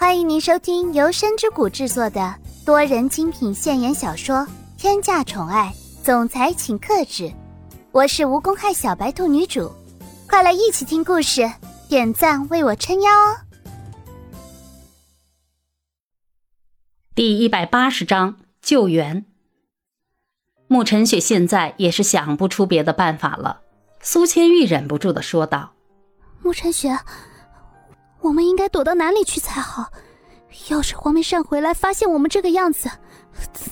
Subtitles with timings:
[0.00, 2.32] 欢迎您收听由深之谷制作的
[2.64, 4.36] 多人精品现言小说
[4.76, 5.74] 《天价宠爱
[6.04, 7.24] 总裁请克制》，
[7.90, 9.72] 我是无公害小白兔女主，
[10.28, 11.50] 快来一起听故事，
[11.88, 13.38] 点赞为我撑腰哦！
[17.16, 19.26] 第一百八十章救援。
[20.68, 23.62] 慕晨雪现在也是想不出别的办法了。
[24.00, 25.72] 苏千玉忍不住的说道
[26.40, 26.96] ：“慕晨雪，
[28.28, 29.90] 我们应该躲到哪里去才好？
[30.70, 32.90] 要是黄梅善回来发现我们这个样子，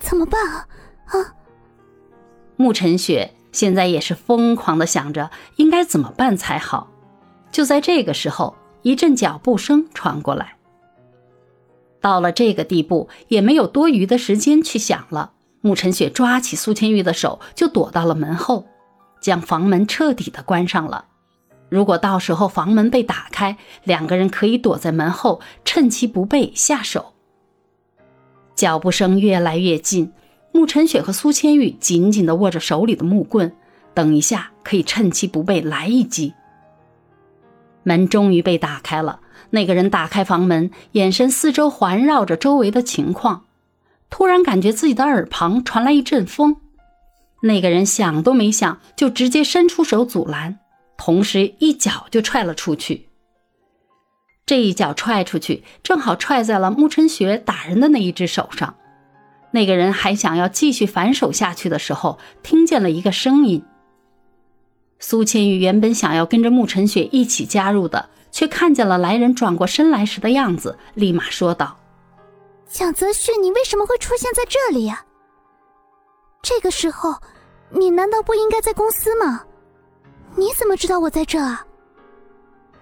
[0.00, 0.66] 怎么办啊？”
[1.08, 1.34] 啊！
[2.56, 6.90] 慕晨雪现在也是疯狂的想着应该怎么办才好。
[7.52, 10.56] 就在这个时候，一阵脚步声传过来。
[12.00, 15.32] 到了这个地步，也没有多余的时间去想了。
[15.60, 18.66] 慕晨雪抓起苏千玉的手，就躲到了门后，
[19.20, 21.06] 将房门彻底的关上了。
[21.68, 27.14] 如果到时候房门被打开，两个人可以躲在门后，趁其不备下手。
[28.54, 30.12] 脚步声越来越近，
[30.52, 33.52] 慕晨雪和苏千玉紧紧的握着手里的木棍，
[33.94, 36.34] 等一下可以趁其不备来一击。
[37.84, 43.44] 门终于被打开了，那个人打开房门，眼神四周环绕着周围的情况。
[44.10, 46.56] 突然感觉自己的耳旁传来一阵风，
[47.42, 50.58] 那个人想都没想，就直接伸出手阻拦，
[50.98, 53.08] 同时一脚就踹了出去。
[54.44, 58.74] 这一脚踹出去，正好踹在了慕晨雪打人的那一只手上。
[59.52, 63.64] 那个人还想要继续反手下去的时候，听见了一个声音。
[64.98, 71.78] 苏千玉原本想要跟着慕晨雪一起加入的，却看见了来人转过身来时的样子，立马说道。
[72.68, 75.04] 蒋泽旭，你为什么会出现在这里呀？
[76.42, 77.14] 这个时候，
[77.70, 79.44] 你难道不应该在公司吗？
[80.68, 81.64] 你怎么知道我在这啊？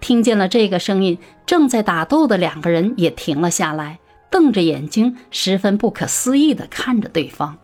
[0.01, 7.57] 听见了这个声音，正在打斗的两个人也停了下来，瞪着眼睛，十分不可思议的看着对方。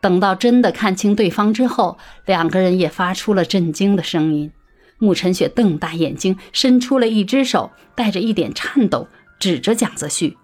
[0.00, 4.50] 等到真的看清对方之后，两个人也发出了震惊的声音。
[4.98, 9.06] 沐晨雪瞪大眼睛，伸出了一只手，带着一点颤抖，
[9.38, 10.38] 指着蒋泽旭。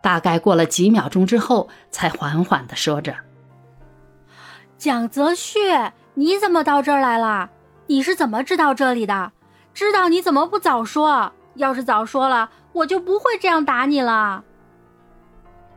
[0.00, 3.16] 大概过了几秒钟之后，才缓缓的说着
[4.78, 5.58] ：“蒋泽旭，
[6.14, 7.50] 你怎么到这儿来了？
[7.86, 9.32] 你是怎么知道这里的？
[9.74, 11.32] 知道你怎么不早说？
[11.54, 14.44] 要是早说了，我就不会这样打你了。”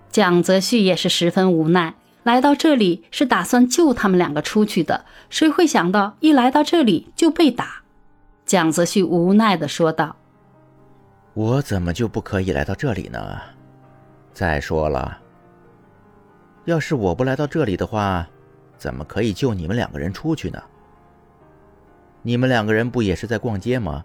[0.09, 7.83] 蒋泽旭也是十分无奈，来到这里是打算救他们两个出去的，谁会想到一来到这里就被打？
[8.45, 10.15] 蒋泽旭无奈的说道
[11.35, 13.37] ：“我怎么就不可以来到这里呢？”
[14.33, 15.19] 再说了，
[16.65, 18.27] 要是我不来到这里的话，
[18.77, 20.61] 怎么可以救你们两个人出去呢？
[22.29, 24.03] 你们两个人不也是在逛街吗？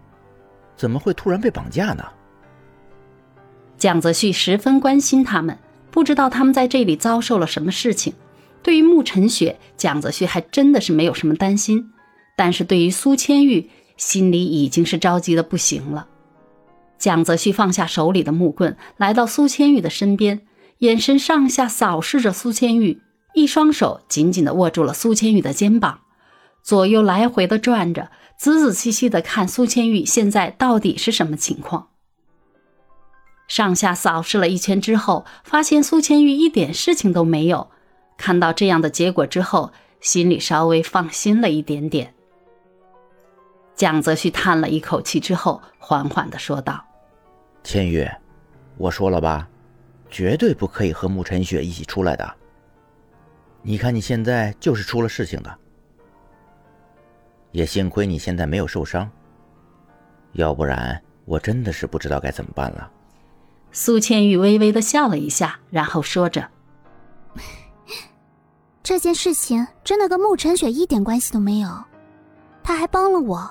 [0.75, 2.03] 怎么会突然被绑架呢？
[3.77, 5.59] 蒋泽旭十分关心他们，
[5.91, 8.15] 不知道他们在这里遭受了什么事情。
[8.63, 11.91] 对于慕晨雪，蒋泽旭还真的是没有什么担心，
[12.35, 16.07] 但是对于苏千玉，心里已经是着急的不行了。
[16.97, 20.41] 蒋泽旭放下手里的木棍，来到苏千玉的身边，
[20.79, 23.03] 眼神上下扫视着苏千玉，
[23.35, 25.99] 一双手紧紧地握住了苏千玉的肩膀，
[26.65, 31.89] 左右来回的转着，仔仔细细的看苏千玉现在到底是什么情况。
[33.47, 37.69] 上下扫视了一圈之后，发现苏千玉一点事情都没有。
[38.17, 39.71] 看到这样的结果之后，
[40.01, 42.15] 心里稍微放心了一点点。
[43.75, 46.83] 蒋泽旭叹了一口气之后，缓缓的说道
[47.63, 48.09] ：“千玉，
[48.77, 49.47] 我说了吧，
[50.09, 52.33] 绝对不可以和慕晨雪一起出来的。
[53.61, 55.59] 你看你现在就是出了事情的，
[57.55, 59.09] 也幸亏你现在没有受伤，
[60.33, 62.91] 要不然我真的是不知道该怎么办了。”
[63.71, 66.49] 苏千玉微微的笑了一下，然后说着
[68.83, 71.69] ：“这件事情真的跟慕晨雪一点关系都没有，
[72.61, 73.49] 他还帮了我。”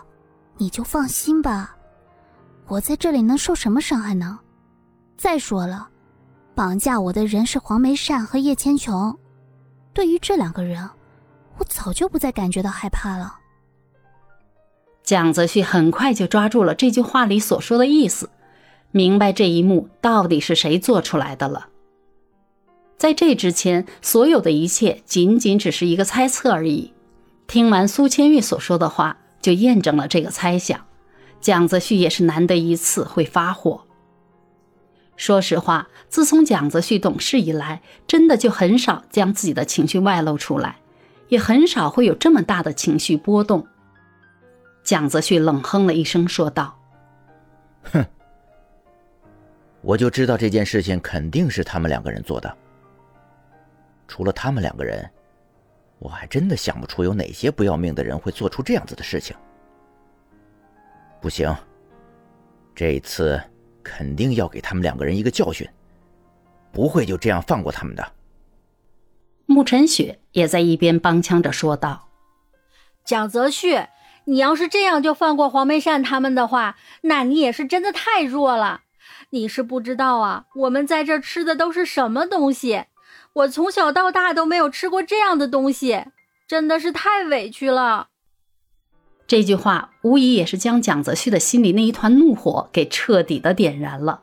[0.56, 1.74] 你就放心吧，
[2.68, 4.38] 我在这里能受什么伤害呢？
[5.16, 5.88] 再说了，
[6.54, 9.18] 绑架我的人是黄梅善和叶千琼，
[9.92, 10.88] 对于这两个人，
[11.58, 13.36] 我早就不再感觉到害怕了。
[15.04, 18.30] 蒋泽旭很快就抓住了这句话里所说的意思，
[18.90, 21.68] 明白这一幕到底是谁做出来的了。
[22.96, 26.92] 在这之前，所有的一切仅仅只是一个猜测而已。
[27.46, 29.18] 听完苏千玉所说的话。
[29.44, 30.86] 就验证了这个猜想，
[31.38, 33.82] 蒋泽旭也是难得一次会发火。
[35.18, 40.76] 说实话，自从蒋泽旭懂事以来，真的就很少将自己的情绪外露出来，
[41.28, 43.66] 也很少会有这么大的情绪波动。
[44.84, 46.78] 蒋泽旭冷哼了一声，说道
[47.90, 48.04] ：“哼，
[49.80, 52.54] 我就知道这件事情肯定是他们两个人做的。
[54.06, 55.10] 除了他们两个人，
[55.98, 59.34] 我还真的想不出有哪些不要命的人会做出这样子的事情。
[61.18, 61.56] 不行，
[62.74, 63.42] 这一次
[63.82, 65.66] 肯定要给他们两个人一个教训，
[66.70, 68.12] 不会就这样放过他们的。
[69.46, 72.08] 慕晨雪也在一边帮腔着说道
[73.02, 73.76] ：“蒋泽旭，
[74.26, 78.82] 你要是这样就放过黄梅善他们的话，那你也是真的太弱了。
[79.30, 82.84] 你是不知道啊，我们在这吃的都是什么东西？
[83.34, 86.04] 我从小到大都没有吃过这样的东西，
[86.46, 88.08] 真的是太委屈了。”
[89.26, 94.20] 这句话无疑也是将蒋泽旭的心里那一团怒火给彻底的点燃了。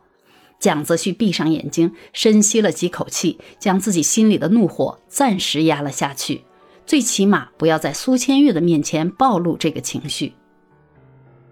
[0.60, 6.44] 蒋泽旭闭上眼睛，深吸了几口气，将自己心里的怒火暂时压了下去，
[6.92, 10.36] 最起码不要在苏千玉的面前暴露这个情绪。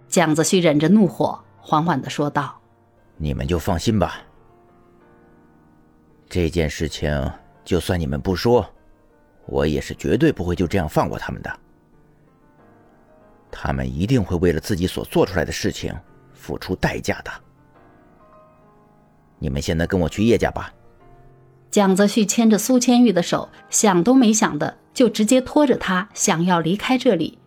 [0.10, 2.60] 蒋子旭忍着怒火，缓缓的说道
[3.16, 4.18] ：“你们就放心吧，
[6.28, 7.10] 这件事情
[7.64, 8.70] 就算你们不说，
[9.46, 11.60] 我也是绝对不会就这样放过他们的。
[13.50, 15.96] 他们一定会为了自己所做出来的事情
[16.34, 17.32] 付出代价的。”
[19.40, 20.70] 你们现在跟我去叶家吧。
[21.72, 27.38] 蒋泽旭牵着苏千玉的手，想都没想的就直接拖着她想要离开这里，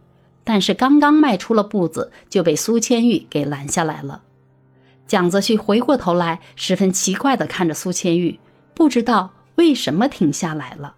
[0.44, 4.22] 但是刚刚迈出了步子，就被苏千玉给拦下来了。
[5.08, 8.38] 蒋泽旭回过头来，十分奇怪的看着苏千玉，
[8.74, 10.94] 不知道为什么停下来了。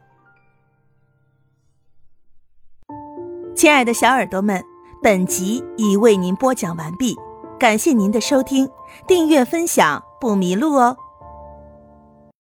[3.57, 4.63] 亲爱的小耳朵们，
[5.03, 7.17] 本集已为您播讲完毕，
[7.59, 8.69] 感谢您的收听，
[9.07, 10.05] 订阅分享。
[10.21, 10.97] 不迷路哦。